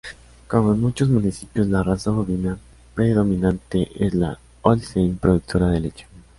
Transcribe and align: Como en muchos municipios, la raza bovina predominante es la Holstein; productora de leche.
Como 0.47 0.73
en 0.73 0.81
muchos 0.81 1.09
municipios, 1.09 1.67
la 1.67 1.83
raza 1.83 2.09
bovina 2.09 2.57
predominante 2.95 3.87
es 4.03 4.15
la 4.15 4.39
Holstein; 4.63 5.17
productora 5.19 5.67
de 5.67 5.79
leche. 5.79 6.07